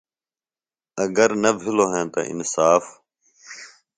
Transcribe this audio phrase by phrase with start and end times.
[1.03, 2.83] اگر نہ بِھلوۡ ہنتہ انصاف۔